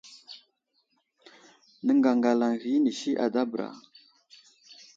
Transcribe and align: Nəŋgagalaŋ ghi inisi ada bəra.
Nəŋgagalaŋ 1.85 2.53
ghi 2.61 2.69
inisi 2.77 3.11
ada 3.25 3.41
bəra. 3.51 3.69